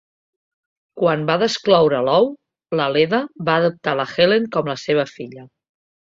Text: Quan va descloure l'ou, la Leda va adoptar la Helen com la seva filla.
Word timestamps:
Quan 0.99 1.25
va 1.25 1.33
descloure 1.41 1.99
l'ou, 2.07 2.29
la 2.79 2.87
Leda 2.95 3.19
va 3.49 3.57
adoptar 3.63 3.93
la 3.99 4.07
Helen 4.15 4.49
com 4.57 4.71
la 4.71 4.75
seva 4.85 5.05
filla. 5.11 5.45